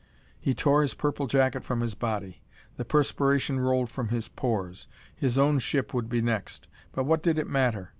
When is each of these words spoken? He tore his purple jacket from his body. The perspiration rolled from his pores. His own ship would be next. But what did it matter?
He 0.39 0.55
tore 0.55 0.81
his 0.81 0.95
purple 0.95 1.27
jacket 1.27 1.63
from 1.63 1.81
his 1.81 1.93
body. 1.93 2.41
The 2.77 2.83
perspiration 2.85 3.59
rolled 3.59 3.91
from 3.91 4.07
his 4.07 4.29
pores. 4.29 4.87
His 5.15 5.37
own 5.37 5.59
ship 5.59 5.93
would 5.93 6.09
be 6.09 6.23
next. 6.23 6.67
But 6.91 7.03
what 7.03 7.21
did 7.21 7.37
it 7.37 7.45
matter? 7.47 7.89